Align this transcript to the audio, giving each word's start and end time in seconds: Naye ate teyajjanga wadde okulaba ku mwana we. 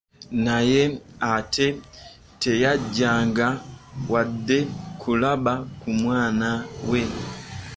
Naye 0.45 0.81
ate 1.33 1.67
teyajjanga 2.41 3.47
wadde 4.11 4.59
okulaba 4.69 5.53
ku 5.79 5.89
mwana 6.01 6.49
we. 6.89 7.01